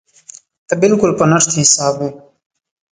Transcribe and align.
ته 0.67 0.73
بالکل 0.83 1.11
په 1.19 1.25
نشت 1.31 1.49
حساب 1.59 1.93
وې. 1.99 2.09